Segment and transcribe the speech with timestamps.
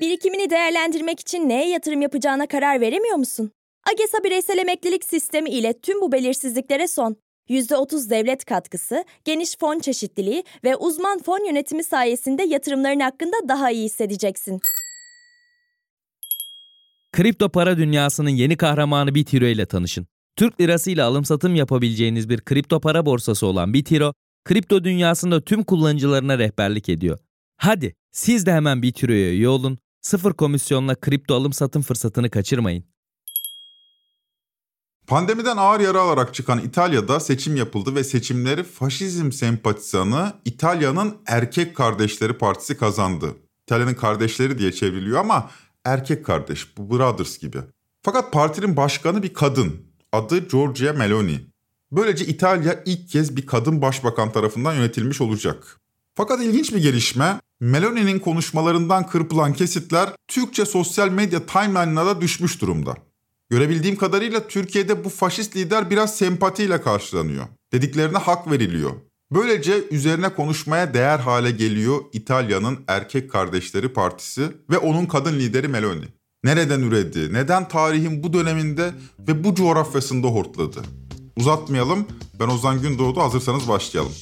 [0.00, 3.50] Birikimini değerlendirmek için neye yatırım yapacağına karar veremiyor musun?
[3.92, 7.16] AGESA bireysel emeklilik sistemi ile tüm bu belirsizliklere son.
[7.48, 13.84] %30 devlet katkısı, geniş fon çeşitliliği ve uzman fon yönetimi sayesinde yatırımların hakkında daha iyi
[13.84, 14.60] hissedeceksin.
[17.12, 20.06] Kripto para dünyasının yeni kahramanı Bitiro ile tanışın.
[20.36, 24.12] Türk lirası ile alım satım yapabileceğiniz bir kripto para borsası olan Bitiro,
[24.44, 27.18] kripto dünyasında tüm kullanıcılarına rehberlik ediyor.
[27.56, 32.84] Hadi siz de hemen Bitiro'ya üye olun, sıfır komisyonla kripto alım satım fırsatını kaçırmayın.
[35.06, 42.38] Pandemiden ağır yara alarak çıkan İtalya'da seçim yapıldı ve seçimleri faşizm sempatizanı İtalya'nın Erkek Kardeşleri
[42.38, 43.36] Partisi kazandı.
[43.62, 45.50] İtalya'nın kardeşleri diye çevriliyor ama
[45.84, 47.58] erkek kardeş, bu Brothers gibi.
[48.02, 49.86] Fakat partinin başkanı bir kadın.
[50.12, 51.40] Adı Giorgia Meloni.
[51.92, 55.80] Böylece İtalya ilk kez bir kadın başbakan tarafından yönetilmiş olacak.
[56.14, 62.96] Fakat ilginç bir gelişme, Meloni'nin konuşmalarından kırpılan kesitler Türkçe sosyal medya timeline'ına da düşmüş durumda.
[63.50, 67.44] Görebildiğim kadarıyla Türkiye'de bu faşist lider biraz sempatiyle karşılanıyor.
[67.72, 68.90] Dediklerine hak veriliyor.
[69.32, 76.04] Böylece üzerine konuşmaya değer hale geliyor İtalya'nın Erkek Kardeşleri Partisi ve onun kadın lideri Meloni.
[76.44, 80.82] Nereden üredi, neden tarihin bu döneminde ve bu coğrafyasında hortladı?
[81.36, 82.06] Uzatmayalım,
[82.40, 84.12] ben Ozan Gündoğdu hazırsanız başlayalım.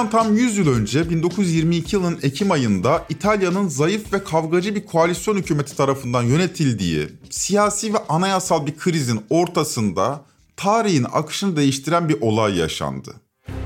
[0.00, 5.36] Bundan tam 100 yıl önce 1922 yılın Ekim ayında İtalya'nın zayıf ve kavgacı bir koalisyon
[5.36, 10.20] hükümeti tarafından yönetildiği siyasi ve anayasal bir krizin ortasında
[10.56, 13.14] tarihin akışını değiştiren bir olay yaşandı.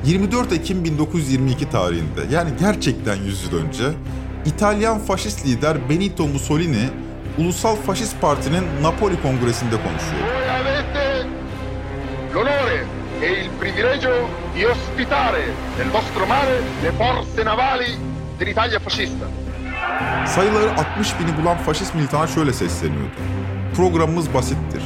[0.07, 3.93] 24 Ekim 1922 tarihinde yani gerçekten 100 yıl önce
[4.47, 6.89] İtalyan faşist lider Benito Mussolini
[7.39, 10.64] Ulusal Faşist Parti'nin Napoli Kongresi'nde konuşuyor.
[13.25, 17.99] E il privilegio di ospitare nel vostro mare le forze navali
[18.39, 19.27] dell'Italia fascista.
[20.27, 23.17] Sayıları 60 bini bulan faşist militana şöyle sesleniyordu.
[23.77, 24.83] Programımız basittir.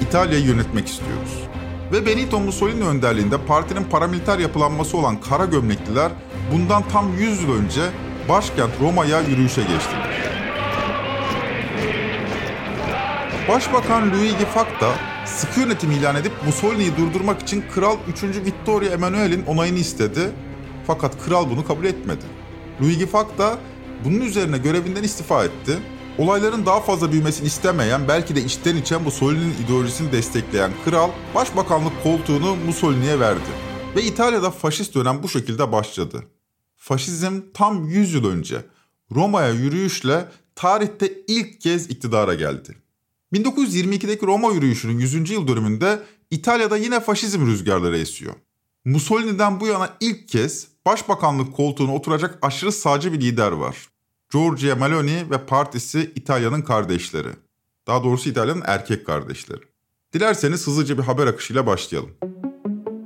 [0.00, 1.48] İtalya'yı yönetmek istiyoruz.
[1.92, 6.12] Ve Benito Mussolini önderliğinde partinin paramiliter yapılanması olan Kara Gömlekliler
[6.52, 7.82] bundan tam 100 yıl önce
[8.28, 10.18] başkent Roma'ya yürüyüşe geçtiler.
[13.48, 14.88] Başbakan Luigi Facta
[15.36, 18.22] sıkı yönetim ilan edip Mussolini'yi durdurmak için Kral 3.
[18.22, 20.30] Vittorio Emanuel'in onayını istedi.
[20.86, 22.24] Fakat kral bunu kabul etmedi.
[22.82, 23.58] Luigi Facta
[24.04, 25.78] bunun üzerine görevinden istifa etti.
[26.18, 32.56] Olayların daha fazla büyümesini istemeyen, belki de içten içen Mussolini'nin ideolojisini destekleyen kral, başbakanlık koltuğunu
[32.56, 33.50] Mussolini'ye verdi.
[33.96, 36.24] Ve İtalya'da faşist dönem bu şekilde başladı.
[36.76, 38.64] Faşizm tam 100 yıl önce
[39.14, 42.87] Roma'ya yürüyüşle tarihte ilk kez iktidara geldi.
[43.32, 45.30] 1922'deki Roma yürüyüşünün 100.
[45.30, 48.34] yıl dönümünde İtalya'da yine faşizm rüzgarları esiyor.
[48.84, 53.76] Mussolini'den bu yana ilk kez başbakanlık koltuğuna oturacak aşırı sağcı bir lider var.
[54.32, 57.28] Giorgia Meloni ve partisi İtalya'nın kardeşleri.
[57.86, 59.60] Daha doğrusu İtalya'nın erkek kardeşleri.
[60.12, 62.10] Dilerseniz hızlıca bir haber akışıyla başlayalım.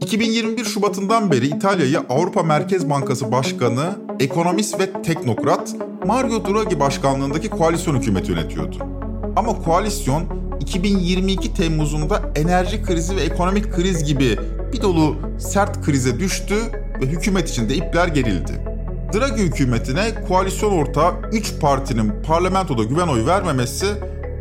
[0.00, 5.74] 2021 Şubat'ından beri İtalya'yı Avrupa Merkez Bankası Başkanı, ekonomist ve teknokrat
[6.06, 9.11] Mario Draghi başkanlığındaki koalisyon hükümeti yönetiyordu.
[9.36, 10.24] Ama koalisyon
[10.60, 14.38] 2022 Temmuz'unda enerji krizi ve ekonomik kriz gibi
[14.72, 16.56] bir dolu sert krize düştü
[17.00, 18.52] ve hükümet içinde ipler gerildi.
[19.14, 23.86] Draghi hükümetine koalisyon ortağı 3 partinin parlamentoda güven oyu vermemesi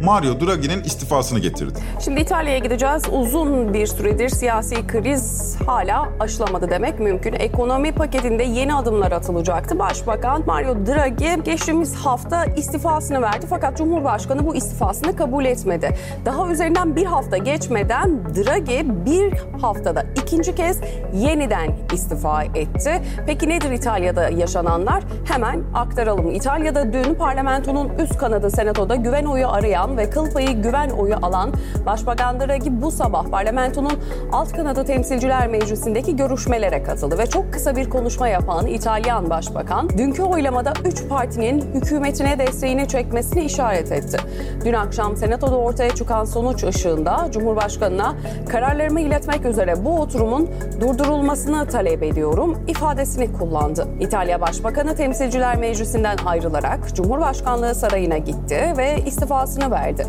[0.03, 1.79] Mario Draghi'nin istifasını getirdi.
[2.05, 3.03] Şimdi İtalya'ya gideceğiz.
[3.11, 7.33] Uzun bir süredir siyasi kriz hala aşılamadı demek mümkün.
[7.33, 9.79] Ekonomi paketinde yeni adımlar atılacaktı.
[9.79, 15.97] Başbakan Mario Draghi geçtiğimiz hafta istifasını verdi fakat Cumhurbaşkanı bu istifasını kabul etmedi.
[16.25, 20.79] Daha üzerinden bir hafta geçmeden Draghi bir haftada ikinci kez
[21.13, 23.01] yeniden istifa etti.
[23.27, 25.03] Peki nedir İtalya'da yaşananlar?
[25.25, 26.31] Hemen aktaralım.
[26.31, 31.51] İtalya'da dün parlamentonun üst kanadı senatoda güven oyu arayan ve kıl payı güven oyu alan
[31.85, 33.99] Başbakan Draghi bu sabah parlamentonun
[34.31, 40.23] alt kanadı temsilciler meclisindeki görüşmelere katıldı ve çok kısa bir konuşma yapan İtalyan Başbakan dünkü
[40.23, 44.17] oylamada 3 partinin hükümetine desteğini çekmesini işaret etti.
[44.65, 48.15] Dün akşam senatoda ortaya çıkan sonuç ışığında Cumhurbaşkanına
[48.49, 50.49] kararlarımı iletmek üzere bu oturumun
[50.81, 53.87] durdurulmasını talep ediyorum ifadesini kullandı.
[53.99, 60.07] İtalya Başbakanı Temsilciler Meclisi'nden ayrılarak Cumhurbaşkanlığı sarayına gitti ve istifasını verdi.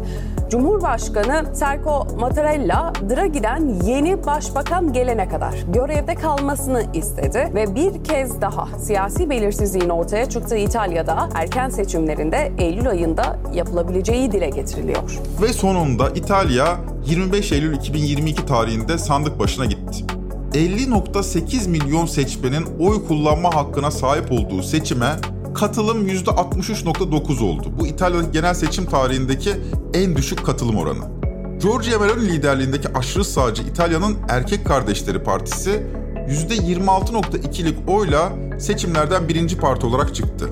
[0.50, 8.78] Cumhurbaşkanı Serco Mattarella, Draghi'den yeni başbakan gelene kadar görevde kalmasını istedi ve bir kez daha
[8.78, 15.18] siyasi belirsizliğin ortaya çıktığı İtalya'da erken seçimlerinde Eylül ayında yapılabileceği dile getiriliyor.
[15.42, 16.76] Ve sonunda İtalya
[17.06, 20.04] 25 Eylül 2022 tarihinde sandık başına gitti.
[20.52, 25.16] 50.8 milyon seçmenin oy kullanma hakkına sahip olduğu seçime
[25.54, 27.72] katılım %63.9 oldu.
[27.80, 29.54] Bu İtalya genel seçim tarihindeki
[29.94, 31.22] en düşük katılım oranı.
[31.62, 35.86] Giorgia Meloni liderliğindeki aşırı sağcı İtalya'nın Erkek Kardeşleri Partisi
[36.28, 40.48] %26.2'lik oyla seçimlerden birinci parti olarak çıktı.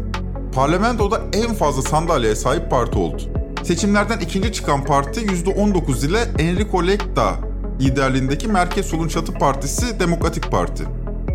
[0.55, 3.23] Parlamentoda en fazla sandalyeye sahip parti oldu.
[3.64, 7.35] Seçimlerden ikinci çıkan parti %19 ile Enrico Letta
[7.81, 10.85] liderliğindeki Merkez Solun Çatı Partisi Demokratik Parti.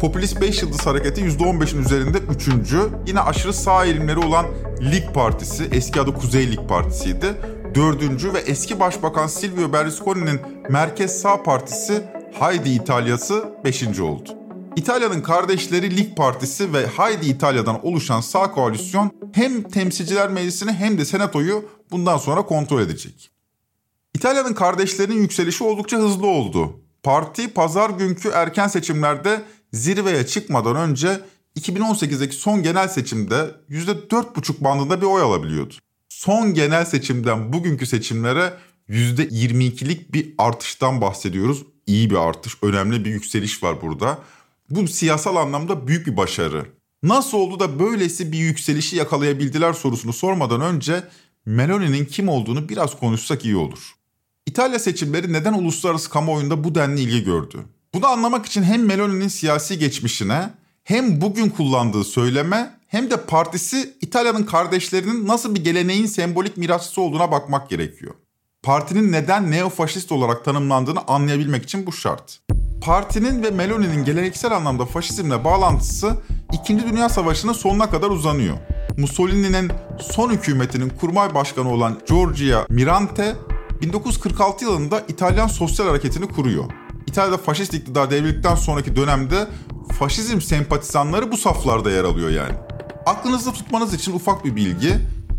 [0.06, 2.50] Popülist 5 Yıldız Hareketi %15'in üzerinde 3.
[3.08, 4.46] Yine aşırı sağ eğilimleri olan
[4.82, 7.36] Lig Partisi, eski adı Kuzey Lig Partisi'ydi.
[7.76, 8.34] 4.
[8.34, 12.04] ve eski Başbakan Silvio Berlusconi'nin Merkez Sağ Partisi
[12.40, 14.00] Haydi İtalya'sı 5.
[14.00, 14.30] oldu.
[14.76, 21.06] İtalya'nın kardeşleri Lig Partisi ve Haydi İtalya'dan oluşan sağ koalisyon hem temsilciler meclisini hem de
[21.06, 23.32] senatoyu bundan sonra kontrol edecek.
[24.14, 26.80] İtalya'nın kardeşlerinin yükselişi oldukça hızlı oldu.
[27.04, 29.42] Parti pazar günkü erken seçimlerde
[29.74, 31.22] zirveye çıkmadan önce
[31.60, 35.74] 2018'deki son genel seçimde %4,5 bandında bir oy alabiliyordu.
[36.10, 38.54] Son genel seçimden bugünkü seçimlere
[38.90, 41.64] %22'lik bir artıştan bahsediyoruz.
[41.88, 44.20] İyi bir artış, önemli bir yükseliş var burada.
[44.70, 46.66] Bu siyasal anlamda büyük bir başarı.
[47.04, 51.04] Nasıl oldu da böylesi bir yükselişi yakalayabildiler sorusunu sormadan önce
[51.46, 53.96] Meloni'nin kim olduğunu biraz konuşsak iyi olur.
[54.46, 57.58] İtalya seçimleri neden uluslararası kamuoyunda bu denli ilgi gördü?
[57.96, 60.50] Bunu anlamak için hem Meloni'nin siyasi geçmişine
[60.84, 67.32] hem bugün kullandığı söyleme hem de partisi İtalya'nın kardeşlerinin nasıl bir geleneğin sembolik mirasçısı olduğuna
[67.32, 68.14] bakmak gerekiyor.
[68.64, 72.40] Partinin neden neofaşist olarak tanımlandığını anlayabilmek için bu şart.
[72.82, 76.14] Partinin ve Meloni'nin geleneksel anlamda faşizmle bağlantısı
[76.54, 76.80] 2.
[76.80, 78.58] Dünya Savaşı'nın sonuna kadar uzanıyor.
[78.98, 79.72] Mussolini'nin
[80.02, 83.36] son hükümetinin kurmay başkanı olan Giorgia Mirante
[83.82, 86.85] 1946 yılında İtalyan Sosyal Hareketi'ni kuruyor.
[87.16, 89.48] İtalya'da faşist iktidar devrildikten sonraki dönemde
[90.00, 92.54] faşizm sempatizanları bu saflarda yer alıyor yani.
[93.06, 94.94] Aklınızda tutmanız için ufak bir bilgi.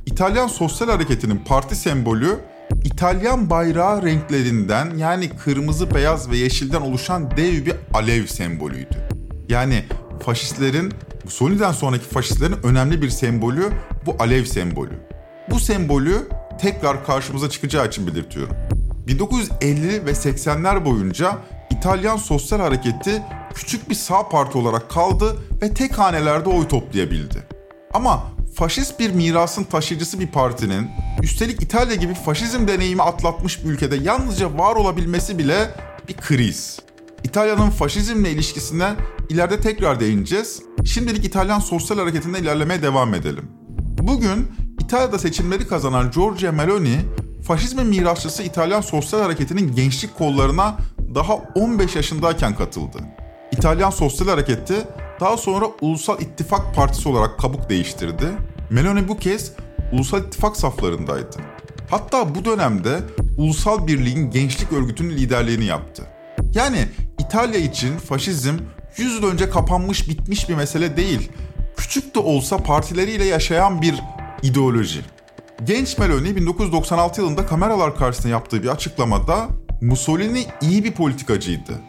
[0.06, 2.38] İtalyan Sosyal Hareketi'nin parti sembolü
[2.84, 9.08] İtalyan bayrağı renklerinden yani kırmızı, beyaz ve yeşilden oluşan dev bir alev sembolüydü.
[9.48, 9.84] Yani
[10.24, 10.92] faşistlerin,
[11.24, 13.70] Mussolini'den sonraki faşistlerin önemli bir sembolü
[14.06, 14.92] bu alev sembolü.
[15.50, 16.28] Bu sembolü
[16.60, 18.56] tekrar karşımıza çıkacağı için belirtiyorum.
[19.06, 21.38] 1950 ve 80'ler boyunca
[21.76, 23.22] İtalyan Sosyal Hareketi
[23.54, 27.46] küçük bir sağ parti olarak kaldı ve tek hanelerde oy toplayabildi.
[27.94, 28.22] Ama
[28.54, 30.90] faşist bir mirasın taşıyıcısı bir partinin,
[31.22, 35.70] üstelik İtalya gibi faşizm deneyimi atlatmış bir ülkede yalnızca var olabilmesi bile
[36.08, 36.80] bir kriz.
[37.24, 38.94] İtalya'nın faşizmle ilişkisine
[39.28, 40.62] ileride tekrar değineceğiz.
[40.84, 43.44] Şimdilik İtalyan sosyal hareketinde ilerlemeye devam edelim.
[43.98, 44.48] Bugün
[44.80, 46.98] İtalya'da seçimleri kazanan Giorgia Meloni,
[47.46, 50.76] faşizmin mirasçısı İtalyan sosyal hareketinin gençlik kollarına
[51.14, 52.98] daha 15 yaşındayken katıldı.
[53.52, 54.74] İtalyan Sosyal Hareketi
[55.20, 58.26] daha sonra Ulusal İttifak Partisi olarak kabuk değiştirdi.
[58.70, 59.52] Meloni bu kez
[59.92, 61.36] Ulusal İttifak saflarındaydı.
[61.90, 63.00] Hatta bu dönemde
[63.38, 66.02] Ulusal Birliğin Gençlik Örgütü'nün liderliğini yaptı.
[66.54, 66.88] Yani
[67.18, 68.54] İtalya için faşizm
[68.96, 71.30] 100 yıl önce kapanmış bitmiş bir mesele değil.
[71.76, 73.94] Küçük de olsa partileriyle yaşayan bir
[74.42, 75.00] ideoloji.
[75.64, 79.48] Genç Meloni 1996 yılında kameralar karşısında yaptığı bir açıklamada
[79.80, 81.80] Mussolini iyi bir politikacıydı.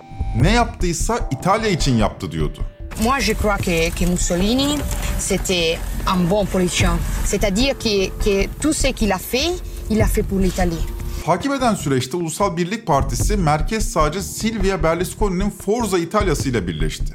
[0.41, 2.59] Ne yaptıysa İtalya için yaptı diyordu.
[3.03, 4.77] Moi, je crois que, que Mussolini,
[5.19, 5.77] c'était
[6.07, 6.97] un bon politicien.
[7.25, 9.53] C'est-à-dire que, que tout ce qu'il a fait,
[9.89, 10.85] il a fait pour l'Italie.
[11.25, 17.13] Takip eden süreçte Ulusal Birlik Partisi merkez sağcı Silvia Berlusconi'nin Forza İtalya'sı ile birleşti.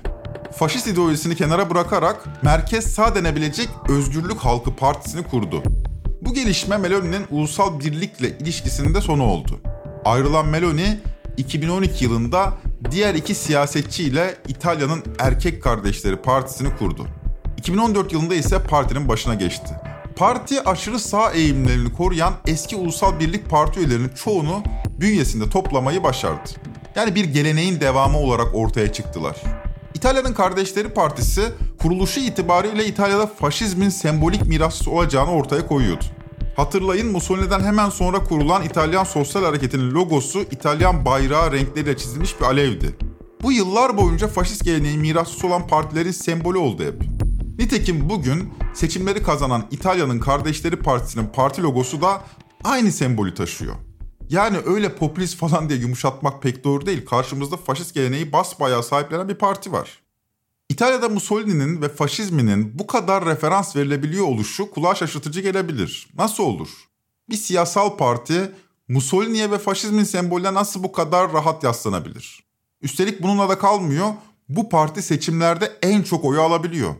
[0.58, 5.62] Faşist ideolojisini kenara bırakarak merkez sağ denebilecek Özgürlük Halkı Partisi'ni kurdu.
[6.22, 9.60] Bu gelişme Meloni'nin ulusal birlikle ilişkisinde sonu oldu.
[10.04, 11.00] Ayrılan Meloni
[11.36, 12.52] 2012 yılında
[12.90, 17.06] diğer iki siyasetçi ile İtalya'nın Erkek Kardeşleri Partisi'ni kurdu.
[17.56, 19.74] 2014 yılında ise partinin başına geçti.
[20.16, 24.62] Parti aşırı sağ eğilimlerini koruyan eski Ulusal Birlik Parti üyelerinin çoğunu
[25.00, 26.50] bünyesinde toplamayı başardı.
[26.94, 29.36] Yani bir geleneğin devamı olarak ortaya çıktılar.
[29.94, 31.42] İtalya'nın Kardeşleri Partisi
[31.82, 36.04] kuruluşu itibariyle İtalya'da faşizmin sembolik mirasçısı olacağını ortaya koyuyordu.
[36.56, 42.96] Hatırlayın Mussolini'den hemen sonra kurulan İtalyan Sosyal Hareketi'nin logosu İtalyan bayrağı renkleriyle çizilmiş bir alevdi.
[43.42, 47.02] Bu yıllar boyunca faşist geleneğin mirasçısı olan partilerin sembolü oldu hep.
[47.58, 52.22] Nitekim bugün seçimleri kazanan İtalya'nın Kardeşleri Partisi'nin parti logosu da
[52.64, 53.74] aynı sembolü taşıyor.
[54.28, 57.06] Yani öyle popülist falan diye yumuşatmak pek doğru değil.
[57.06, 60.01] Karşımızda faşist geleneği basbayağı sahiplenen bir parti var.
[60.72, 66.08] İtalya'da Mussolini'nin ve faşizminin bu kadar referans verilebiliyor oluşu kulağa şaşırtıcı gelebilir.
[66.18, 66.68] Nasıl olur?
[67.30, 68.52] Bir siyasal parti
[68.88, 72.44] Mussolini'ye ve faşizmin sembolüne nasıl bu kadar rahat yaslanabilir?
[72.82, 74.10] Üstelik bununla da kalmıyor.
[74.48, 76.94] Bu parti seçimlerde en çok oyu alabiliyor.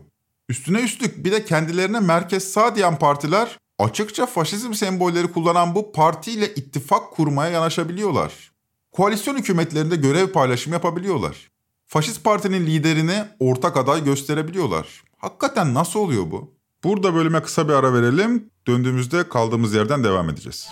[0.49, 6.53] Üstüne üstlük bir de kendilerine merkez sağ diyen partiler açıkça faşizm sembolleri kullanan bu partiyle
[6.53, 8.51] ittifak kurmaya yanaşabiliyorlar.
[8.91, 11.52] Koalisyon hükümetlerinde görev paylaşımı yapabiliyorlar.
[11.85, 15.03] Faşist partinin liderini ortak aday gösterebiliyorlar.
[15.17, 16.53] Hakikaten nasıl oluyor bu?
[16.83, 18.49] Burada bölüme kısa bir ara verelim.
[18.67, 20.67] Döndüğümüzde kaldığımız yerden devam edeceğiz.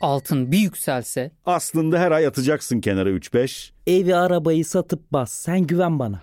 [0.00, 3.70] Altın bir yükselse Aslında her ay atacaksın kenara 3-5.
[3.86, 6.20] Evi arabayı satıp bas sen güven bana.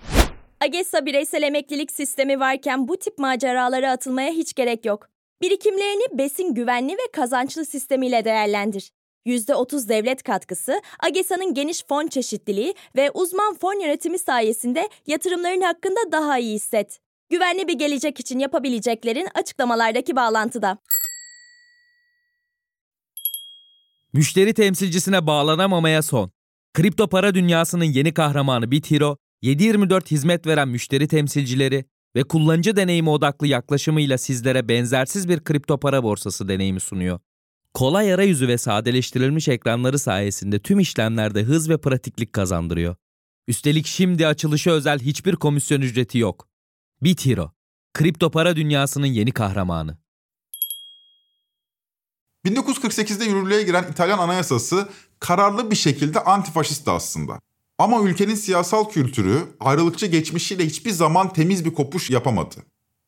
[0.62, 5.08] AGESA bireysel emeklilik sistemi varken bu tip maceralara atılmaya hiç gerek yok.
[5.42, 8.92] Birikimlerini besin güvenli ve kazançlı sistemiyle değerlendir.
[9.26, 16.40] %30 devlet katkısı, AGESA'nın geniş fon çeşitliliği ve uzman fon yönetimi sayesinde yatırımların hakkında daha
[16.40, 17.00] iyi hisset.
[17.30, 20.78] Güvenli bir gelecek için yapabileceklerin açıklamalardaki bağlantıda.
[24.14, 26.32] Müşteri temsilcisine bağlanamamaya son.
[26.74, 33.48] Kripto para dünyasının yeni kahramanı BitHero, 7/24 hizmet veren müşteri temsilcileri ve kullanıcı deneyimi odaklı
[33.48, 37.20] yaklaşımıyla sizlere benzersiz bir kripto para borsası deneyimi sunuyor.
[37.76, 42.96] Kolay arayüzü ve sadeleştirilmiş ekranları sayesinde tüm işlemlerde hız ve pratiklik kazandırıyor.
[43.48, 46.48] Üstelik şimdi açılışı özel hiçbir komisyon ücreti yok.
[47.04, 47.52] BitHero,
[47.94, 49.98] kripto para dünyasının yeni kahramanı.
[52.46, 54.90] 1948'de yürürlüğe giren İtalyan anayasası
[55.20, 57.40] kararlı bir şekilde antifaşist aslında.
[57.78, 62.56] Ama ülkenin siyasal kültürü ayrılıkçı geçmişiyle hiçbir zaman temiz bir kopuş yapamadı.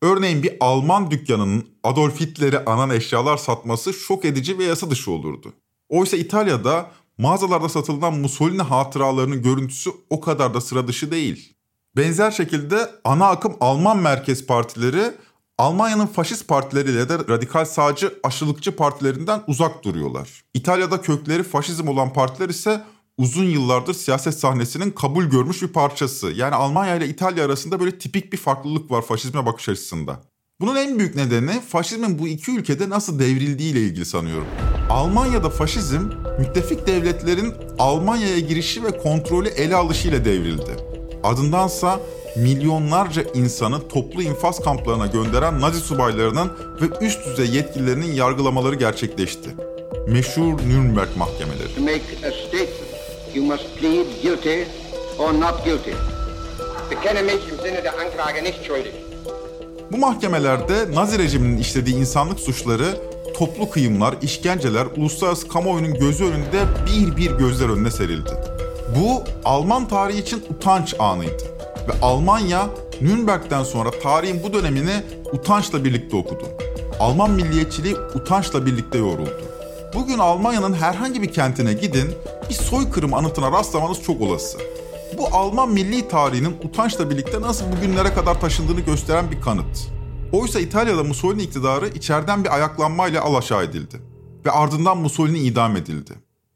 [0.01, 5.53] Örneğin bir Alman dükkanının Adolf Hitler'e anan eşyalar satması şok edici ve yasa dışı olurdu.
[5.89, 11.53] Oysa İtalya'da mağazalarda satılan Mussolini hatıralarının görüntüsü o kadar da sıra dışı değil.
[11.95, 15.13] Benzer şekilde ana akım Alman merkez partileri
[15.57, 20.43] Almanya'nın faşist partileriyle de radikal sağcı aşılıkçı partilerinden uzak duruyorlar.
[20.53, 22.83] İtalya'da kökleri faşizm olan partiler ise
[23.17, 26.27] uzun yıllardır siyaset sahnesinin kabul görmüş bir parçası.
[26.27, 30.21] Yani Almanya ile İtalya arasında böyle tipik bir farklılık var faşizme bakış açısında.
[30.61, 34.47] Bunun en büyük nedeni faşizmin bu iki ülkede nasıl devrildiği ile ilgili sanıyorum.
[34.89, 36.01] Almanya'da faşizm
[36.39, 40.71] müttefik devletlerin Almanya'ya girişi ve kontrolü ele alışıyla devrildi.
[41.23, 41.99] Ardındansa
[42.35, 49.49] milyonlarca insanı toplu infaz kamplarına gönderen Nazi subaylarının ve üst düzey yetkililerinin yargılamaları gerçekleşti.
[50.07, 51.75] Meşhur Nürnberg mahkemeleri.
[51.75, 54.63] To make a statement, you must plead guilty
[55.19, 55.91] or not guilty.
[56.91, 59.06] Bekenne mich im Sinne der Anklage nicht schuldig.
[59.91, 62.97] Bu mahkemelerde Nazi rejiminin işlediği insanlık suçları,
[63.37, 68.29] toplu kıyımlar, işkenceler uluslararası kamuoyunun gözü önünde bir bir gözler önüne serildi.
[68.95, 71.43] Bu Alman tarihi için utanç anıydı.
[71.87, 72.69] Ve Almanya
[73.01, 75.03] Nürnberg'den sonra tarihin bu dönemini
[75.33, 76.45] utançla birlikte okudu.
[76.99, 79.41] Alman milliyetçiliği utançla birlikte yoğruldu.
[79.93, 82.11] Bugün Almanya'nın herhangi bir kentine gidin,
[82.49, 84.57] bir soykırım anıtına rastlamanız çok olası.
[85.17, 89.91] Bu Alman milli tarihinin utançla birlikte nasıl bugünlere kadar taşındığını gösteren bir kanıt.
[90.31, 94.01] Oysa İtalya'da Mussolini iktidarı içeriden bir ayaklanmayla alaşağı edildi.
[94.45, 96.13] Ve ardından Mussolini idam edildi.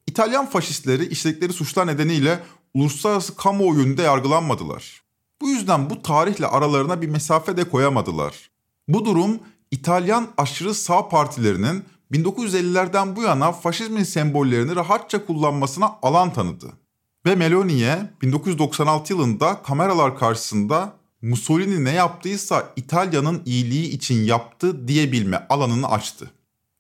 [0.08, 2.40] İtalyan faşistleri işledikleri suçlar nedeniyle
[2.74, 5.02] uluslararası kamuoyu önünde yargılanmadılar.
[5.42, 8.52] Bu yüzden bu tarihle aralarına bir mesafe de koyamadılar.
[8.88, 9.40] Bu durum
[9.72, 16.74] İtalyan aşırı sağ partilerinin 1950'lerden bu yana faşizmin sembollerini rahatça kullanmasına alan tanıdı.
[17.26, 25.90] Ve Meloni'ye 1996 yılında kameralar karşısında Mussolini ne yaptıysa İtalya'nın iyiliği için yaptı diyebilme alanını
[25.90, 26.32] açtı.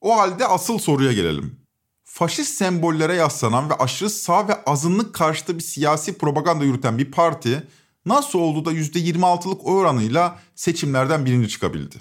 [0.01, 1.55] O halde asıl soruya gelelim.
[2.03, 7.67] Faşist sembollere yaslanan ve aşırı sağ ve azınlık karşıtı bir siyasi propaganda yürüten bir parti
[8.05, 11.95] nasıl oldu da %26'lık oy oranıyla seçimlerden birinci çıkabildi?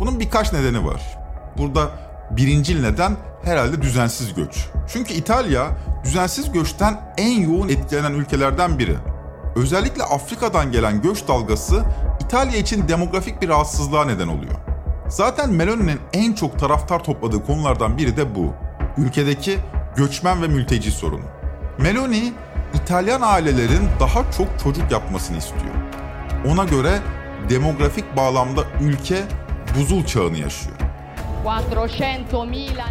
[0.00, 1.18] Bunun birkaç nedeni var.
[1.58, 4.66] Burada birincil neden herhalde düzensiz göç.
[4.92, 5.66] Çünkü İtalya
[6.04, 8.96] düzensiz göçten en yoğun etkilenen ülkelerden biri.
[9.56, 11.84] Özellikle Afrika'dan gelen göç dalgası
[12.24, 14.54] İtalya için demografik bir rahatsızlığa neden oluyor.
[15.08, 18.54] Zaten Meloni'nin en çok taraftar topladığı konulardan biri de bu.
[18.98, 19.58] Ülkedeki
[19.96, 21.24] göçmen ve mülteci sorunu.
[21.78, 22.32] Meloni,
[22.74, 25.74] İtalyan ailelerin daha çok çocuk yapmasını istiyor.
[26.46, 26.98] Ona göre
[27.48, 29.22] demografik bağlamda ülke
[29.78, 30.76] buzul çağını yaşıyor.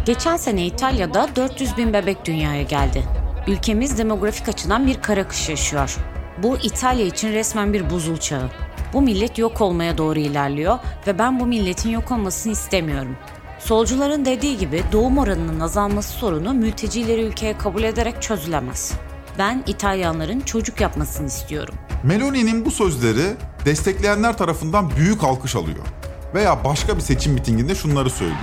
[0.04, 3.04] Geçen sene İtalya'da 400 bin bebek dünyaya geldi.
[3.46, 5.96] Ülkemiz demografik açıdan bir kara kış yaşıyor.
[6.42, 8.50] Bu İtalya için resmen bir buzul çağı.
[8.92, 13.16] Bu millet yok olmaya doğru ilerliyor ve ben bu milletin yok olmasını istemiyorum.
[13.58, 18.92] Solcuların dediği gibi doğum oranının azalması sorunu mültecileri ülkeye kabul ederek çözülemez.
[19.38, 21.74] Ben İtalyanların çocuk yapmasını istiyorum.
[22.04, 25.86] Meloni'nin bu sözleri destekleyenler tarafından büyük alkış alıyor.
[26.34, 28.38] Veya başka bir seçim mitinginde şunları söylüyor.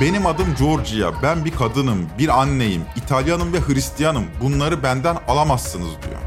[0.00, 4.24] Benim adım Georgia, ben bir kadınım, bir anneyim, İtalyanım ve Hristiyanım.
[4.40, 6.20] Bunları benden alamazsınız diyor.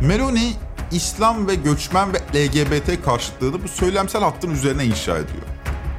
[0.00, 0.52] Meloni,
[0.92, 5.42] İslam ve göçmen ve LGBT karşıtlığını bu söylemsel hattın üzerine inşa ediyor.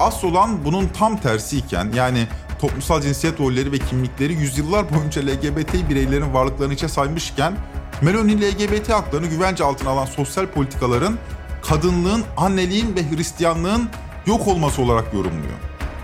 [0.00, 2.26] Asıl olan bunun tam tersiyken yani
[2.60, 7.56] toplumsal cinsiyet rolleri ve kimlikleri yüzyıllar boyunca LGBT bireylerin varlıklarını içe saymışken
[8.02, 11.18] Meloni LGBT haklarını güvence altına alan sosyal politikaların
[11.62, 13.88] kadınlığın, anneliğin ve Hristiyanlığın
[14.26, 15.58] yok olması olarak yorumluyor.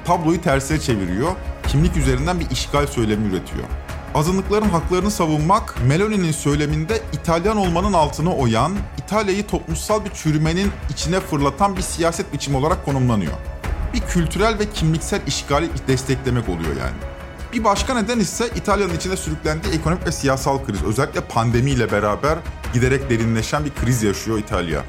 [0.05, 1.33] Tabloyu tersine çeviriyor,
[1.69, 3.65] kimlik üzerinden bir işgal söylemi üretiyor.
[4.15, 11.77] Azınlıkların haklarını savunmak Meloni'nin söyleminde İtalyan olmanın altını oyan, İtalya'yı toplumsal bir çürümenin içine fırlatan
[11.77, 13.35] bir siyaset biçimi olarak konumlanıyor.
[13.95, 17.16] Bir kültürel ve kimliksel işgali desteklemek oluyor yani.
[17.53, 20.85] Bir başka neden ise İtalya'nın içine sürüklendiği ekonomik ve siyasal kriz.
[20.85, 22.39] Özellikle pandemiyle beraber
[22.75, 24.85] giderek derinleşen bir kriz yaşıyor İtalya.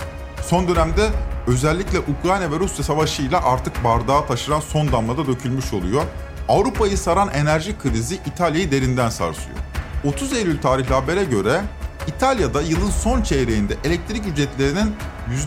[0.45, 1.09] Son dönemde
[1.47, 6.03] özellikle Ukrayna ve Rusya savaşıyla artık bardağa taşıran son damla da dökülmüş oluyor.
[6.49, 9.57] Avrupa'yı saran enerji krizi İtalya'yı derinden sarsıyor.
[10.05, 11.61] 30 Eylül tarihli habere göre
[12.07, 14.95] İtalya'da yılın son çeyreğinde elektrik ücretlerinin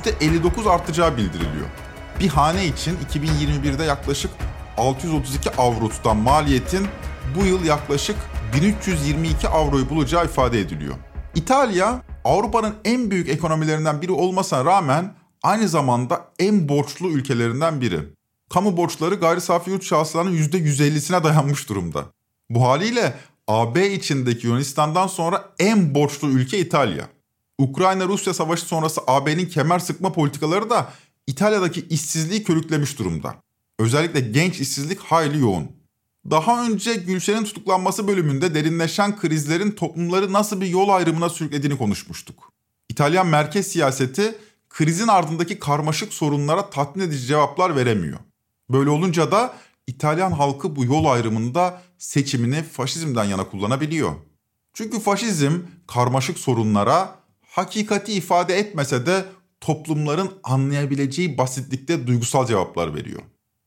[0.05, 1.67] %59 artacağı bildiriliyor.
[2.21, 4.31] Bir hane için 2021'de yaklaşık
[4.81, 6.87] 632 avro tutan maliyetin
[7.37, 8.17] bu yıl yaklaşık
[8.55, 10.95] 1322 avroyu bulacağı ifade ediliyor.
[11.35, 18.01] İtalya Avrupa'nın en büyük ekonomilerinden biri olmasına rağmen aynı zamanda en borçlu ülkelerinden biri.
[18.51, 22.05] Kamu borçları gayri safi yurt şahıslarının %150'sine dayanmış durumda.
[22.51, 23.15] Bu haliyle
[23.49, 27.09] AB içindeki Yunanistan'dan sonra en borçlu ülke İtalya.
[27.59, 30.93] Ukrayna-Rusya savaşı sonrası AB'nin kemer sıkma politikaları da
[31.27, 33.35] İtalya'daki işsizliği körüklemiş durumda.
[33.81, 35.71] Özellikle genç işsizlik hayli yoğun.
[36.31, 42.53] Daha önce Gülşen'in tutuklanması bölümünde derinleşen krizlerin toplumları nasıl bir yol ayrımına sürüklediğini konuşmuştuk.
[42.89, 44.35] İtalyan merkez siyaseti
[44.69, 48.19] krizin ardındaki karmaşık sorunlara tatmin edici cevaplar veremiyor.
[48.71, 49.55] Böyle olunca da
[49.87, 54.13] İtalyan halkı bu yol ayrımında seçimini faşizmden yana kullanabiliyor.
[54.75, 59.25] Çünkü faşizm karmaşık sorunlara hakikati ifade etmese de
[59.61, 63.23] toplumların anlayabileceği basitlikte duygusal cevaplar veriyor.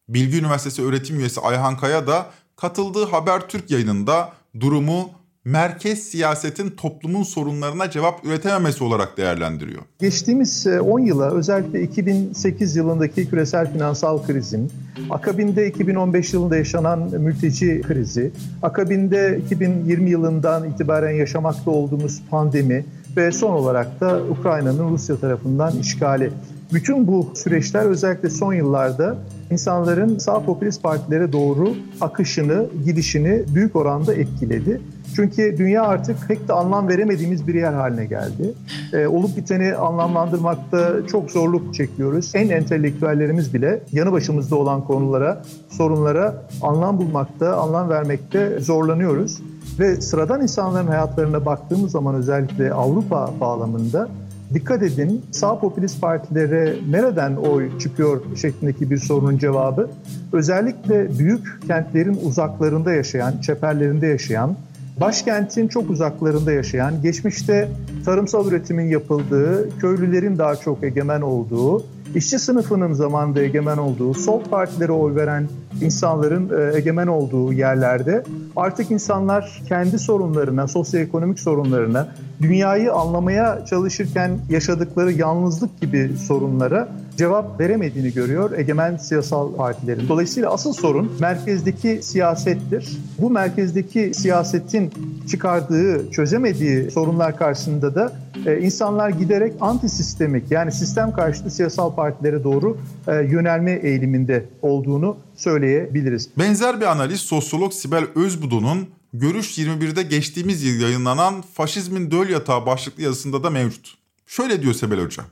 [0.10, 5.10] Bilgi Üniversitesi öğretim üyesi Ayhan Kaya da katıldığı Habertürk yayınında durumu
[5.46, 9.82] merkez siyasetin toplumun sorunlarına cevap üretememesi olarak değerlendiriyor.
[10.00, 14.72] Geçtiğimiz 10 e, yıla özellikle 2008 yılındaki küresel finansal krizin,
[15.10, 22.86] akabinde 2015 yılında yaşanan mülteci krizi, akabinde 2020 yılından itibaren yaşamakta olduğumuz pandemi
[23.18, 26.32] ve son olarak da Ukrayna'nın Rusya tarafından işgali.
[26.74, 29.18] Bütün bu süreçler özellikle son yıllarda
[29.52, 34.82] insanların sağ popülist partilere doğru akışını, gidişini büyük oranda etkiledi.
[35.16, 38.54] Çünkü dünya artık pek de anlam veremediğimiz bir yer haline geldi.
[38.94, 42.32] Ee, olup biteni anlamlandırmakta çok zorluk çekiyoruz.
[42.36, 49.42] En entelektüellerimiz bile yanı başımızda olan konulara, sorunlara anlam bulmakta, anlam vermekte zorlanıyoruz.
[49.80, 54.10] Ve sıradan insanların hayatlarına baktığımız zaman özellikle Avrupa bağlamında
[54.54, 59.90] dikkat edin sağ popülist partilere nereden oy çıkıyor şeklindeki bir sorunun cevabı
[60.34, 64.56] özellikle büyük kentlerin uzaklarında yaşayan, çeperlerinde yaşayan,
[65.00, 67.70] başkentin çok uzaklarında yaşayan, geçmişte
[68.06, 74.92] tarımsal üretimin yapıldığı, köylülerin daha çok egemen olduğu, işçi sınıfının zamanında egemen olduğu, sol partilere
[74.92, 75.48] oy veren
[75.82, 78.24] insanların e, egemen olduğu yerlerde
[78.56, 82.08] artık insanlar kendi sorunlarına, sosyoekonomik sorunlarına,
[82.42, 90.08] dünyayı anlamaya çalışırken yaşadıkları yalnızlık gibi sorunlara cevap veremediğini görüyor egemen siyasal partilerin.
[90.08, 92.98] Dolayısıyla asıl sorun merkezdeki siyasettir.
[93.20, 94.92] Bu merkezdeki siyasetin
[95.30, 98.14] çıkardığı, çözemediği sorunlar karşısında da
[98.46, 105.18] e, insanlar giderek anti sistemik yani sistem karşıtı siyasal partilere doğru e, yönelme eğiliminde olduğunu
[105.36, 106.30] söyleyebiliriz.
[106.38, 113.04] Benzer bir analiz sosyolog Sibel Özbudu'nun Görüş 21'de geçtiğimiz yıl yayınlanan Faşizmin Döl Yatağı başlıklı
[113.04, 113.98] yazısında da mevcut.
[114.28, 115.24] Şöyle diyor Sibel Hoca.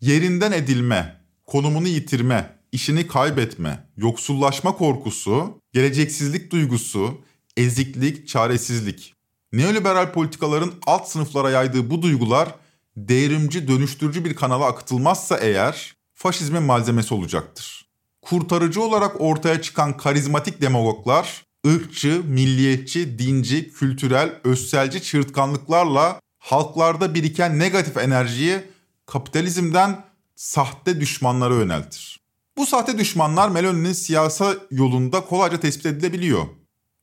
[0.00, 1.16] Yerinden edilme,
[1.46, 7.20] konumunu yitirme, işini kaybetme, yoksullaşma korkusu, geleceksizlik duygusu,
[7.56, 9.14] eziklik, çaresizlik.
[9.52, 12.54] Neoliberal politikaların alt sınıflara yaydığı bu duygular
[12.96, 17.86] devrimci, dönüştürücü bir kanala akıtılmazsa eğer faşizmin malzemesi olacaktır.
[18.22, 27.96] Kurtarıcı olarak ortaya çıkan karizmatik demagoglar ırkçı, milliyetçi, dinci, kültürel, özselci çığırtkanlıklarla halklarda biriken negatif
[27.96, 28.60] enerjiyi
[29.06, 30.03] kapitalizmden
[30.34, 32.20] sahte düşmanlara yöneltir.
[32.56, 36.44] Bu sahte düşmanlar Meloni'nin siyasa yolunda kolayca tespit edilebiliyor.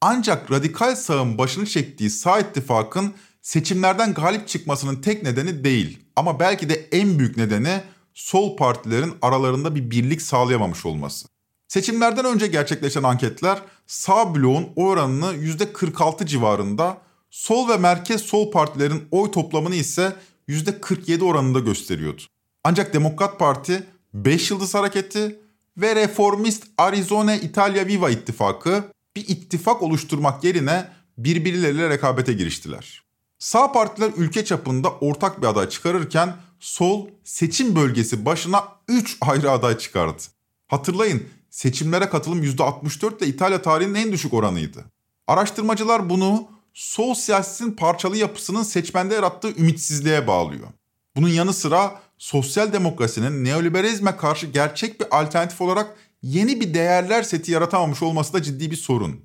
[0.01, 5.99] Ancak radikal sağın başını çektiği sağ ittifakın seçimlerden galip çıkmasının tek nedeni değil.
[6.15, 7.81] Ama belki de en büyük nedeni
[8.13, 11.27] sol partilerin aralarında bir birlik sağlayamamış olması.
[11.67, 16.97] Seçimlerden önce gerçekleşen anketler sağ bloğun oy oranını %46 civarında,
[17.29, 20.15] sol ve merkez sol partilerin oy toplamını ise
[20.49, 22.21] %47 oranında gösteriyordu.
[22.63, 25.39] Ancak Demokrat Parti, 5 Yıldız Hareketi
[25.77, 28.83] ve reformist Arizona İtalya Viva ittifakı
[29.15, 33.03] bir ittifak oluşturmak yerine birbirleriyle rekabete giriştiler.
[33.39, 39.77] Sağ partiler ülke çapında ortak bir aday çıkarırken sol seçim bölgesi başına 3 ayrı aday
[39.77, 40.21] çıkardı.
[40.67, 44.85] Hatırlayın seçimlere katılım %64 ile İtalya tarihinin en düşük oranıydı.
[45.27, 50.67] Araştırmacılar bunu sol siyasetin parçalı yapısının seçmende yarattığı ümitsizliğe bağlıyor.
[51.15, 57.51] Bunun yanı sıra sosyal demokrasinin neoliberalizme karşı gerçek bir alternatif olarak yeni bir değerler seti
[57.51, 59.21] yaratamamış olması da ciddi bir sorun.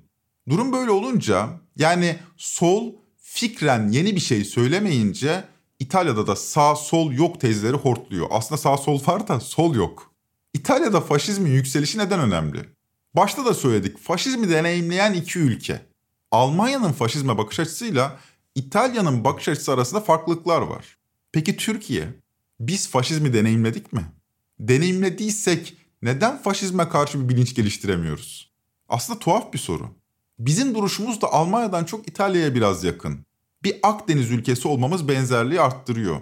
[0.49, 5.43] Durum böyle olunca yani sol fikren yeni bir şey söylemeyince
[5.79, 8.27] İtalya'da da sağ sol yok tezleri hortluyor.
[8.31, 10.11] Aslında sağ sol var da sol yok.
[10.53, 12.59] İtalya'da faşizmin yükselişi neden önemli?
[13.15, 15.81] Başta da söyledik faşizmi deneyimleyen iki ülke.
[16.31, 18.19] Almanya'nın faşizme bakış açısıyla
[18.55, 20.97] İtalya'nın bakış açısı arasında farklılıklar var.
[21.31, 22.26] Peki Türkiye?
[22.59, 24.05] Biz faşizmi deneyimledik mi?
[24.59, 28.51] Deneyimlediysek neden faşizme karşı bir bilinç geliştiremiyoruz?
[28.89, 29.89] Aslında tuhaf bir soru.
[30.39, 33.25] Bizim duruşumuz da Almanya'dan çok İtalya'ya biraz yakın.
[33.63, 36.21] Bir Akdeniz ülkesi olmamız benzerliği arttırıyor.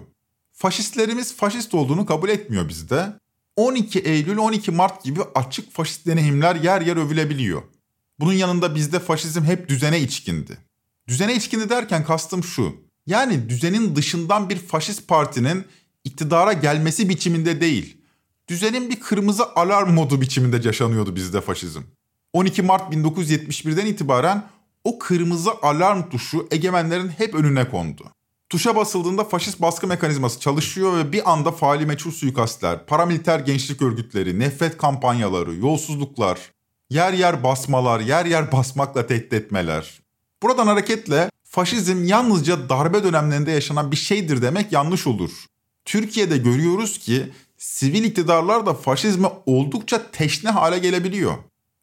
[0.52, 3.12] Faşistlerimiz faşist olduğunu kabul etmiyor bizde.
[3.56, 7.62] 12 Eylül 12 Mart gibi açık faşist deneyimler yer yer övülebiliyor.
[8.20, 10.58] Bunun yanında bizde faşizm hep düzene içkindi.
[11.08, 12.76] Düzene içkindi derken kastım şu.
[13.06, 15.64] Yani düzenin dışından bir faşist partinin
[16.06, 17.96] iktidara gelmesi biçiminde değil.
[18.48, 21.82] Düzenin bir kırmızı alarm modu biçiminde yaşanıyordu bizde faşizm.
[22.32, 24.44] 12 Mart 1971'den itibaren
[24.84, 28.04] o kırmızı alarm tuşu egemenlerin hep önüne kondu.
[28.48, 34.38] Tuşa basıldığında faşist baskı mekanizması çalışıyor ve bir anda faali meçhul suikastler, paramiliter gençlik örgütleri,
[34.38, 36.38] nefret kampanyaları, yolsuzluklar,
[36.90, 40.00] yer yer basmalar, yer yer basmakla tehdit etmeler.
[40.42, 45.30] Buradan hareketle faşizm yalnızca darbe dönemlerinde yaşanan bir şeydir demek yanlış olur.
[45.86, 51.34] Türkiye'de görüyoruz ki sivil iktidarlar da faşizme oldukça teşne hale gelebiliyor.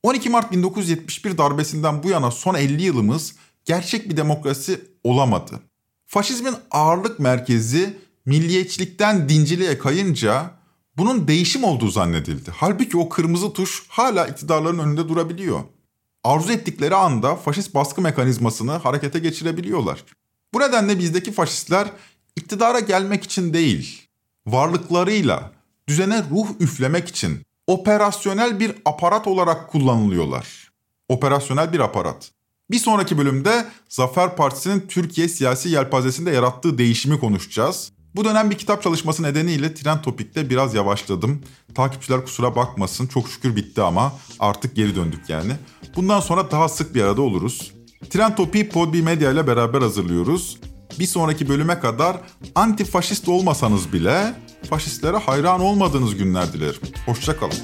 [0.03, 3.35] 12 Mart 1971 darbesinden bu yana son 50 yılımız
[3.65, 5.59] gerçek bir demokrasi olamadı.
[6.05, 10.51] Faşizmin ağırlık merkezi milliyetçilikten dinciliğe kayınca
[10.97, 12.51] bunun değişim olduğu zannedildi.
[12.55, 15.59] Halbuki o kırmızı tuş hala iktidarların önünde durabiliyor.
[16.23, 20.03] Arzu ettikleri anda faşist baskı mekanizmasını harekete geçirebiliyorlar.
[20.53, 21.87] Bu nedenle bizdeki faşistler
[22.35, 24.07] iktidara gelmek için değil,
[24.45, 25.51] varlıklarıyla
[25.87, 30.71] düzene ruh üflemek için operasyonel bir aparat olarak kullanılıyorlar.
[31.09, 32.31] Operasyonel bir aparat.
[32.71, 37.91] Bir sonraki bölümde Zafer Partisi'nin Türkiye siyasi yelpazesinde yarattığı değişimi konuşacağız.
[38.15, 41.41] Bu dönem bir kitap çalışması nedeniyle Trend Topik'te biraz yavaşladım.
[41.75, 43.07] Takipçiler kusura bakmasın.
[43.07, 45.51] Çok şükür bitti ama artık geri döndük yani.
[45.95, 47.73] Bundan sonra daha sık bir arada oluruz.
[48.09, 50.59] Trend Topik'i Podbi Medya ile beraber hazırlıyoruz.
[50.99, 52.17] Bir sonraki bölüme kadar
[52.55, 54.33] antifaşist olmasanız bile
[54.69, 56.81] faşistlere hayran olmadığınız günler dilerim.
[57.05, 57.57] Hoşçakalın.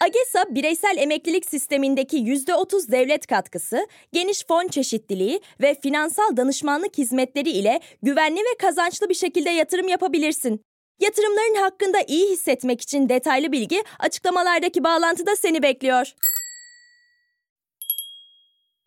[0.00, 7.80] AGESA bireysel emeklilik sistemindeki %30 devlet katkısı, geniş fon çeşitliliği ve finansal danışmanlık hizmetleri ile
[8.02, 10.60] güvenli ve kazançlı bir şekilde yatırım yapabilirsin.
[11.00, 16.12] Yatırımların hakkında iyi hissetmek için detaylı bilgi açıklamalardaki bağlantıda seni bekliyor.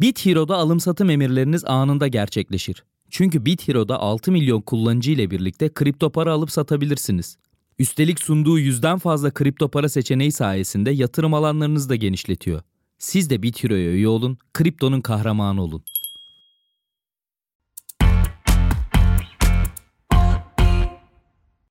[0.01, 2.83] BitHero'da alım satım emirleriniz anında gerçekleşir.
[3.09, 7.37] Çünkü BitHero'da 6 milyon kullanıcı ile birlikte kripto para alıp satabilirsiniz.
[7.79, 12.61] Üstelik sunduğu yüzden fazla kripto para seçeneği sayesinde yatırım alanlarınızı da genişletiyor.
[12.97, 15.83] Siz de BitHero'ya üye olun, kriptonun kahramanı olun.